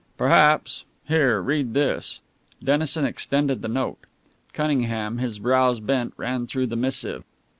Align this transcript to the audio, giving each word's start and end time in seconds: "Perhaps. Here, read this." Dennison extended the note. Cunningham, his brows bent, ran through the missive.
"Perhaps. 0.17 0.83
Here, 1.07 1.39
read 1.39 1.75
this." 1.75 2.21
Dennison 2.63 3.05
extended 3.05 3.61
the 3.61 3.67
note. 3.67 3.99
Cunningham, 4.51 5.19
his 5.19 5.37
brows 5.37 5.79
bent, 5.79 6.15
ran 6.17 6.47
through 6.47 6.65
the 6.65 6.75
missive. 6.75 7.23